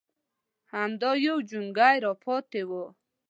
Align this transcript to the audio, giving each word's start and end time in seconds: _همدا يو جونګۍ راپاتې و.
_همدا 0.73 1.09
يو 1.25 1.35
جونګۍ 1.49 1.95
راپاتې 2.05 2.61
و. 2.69 2.71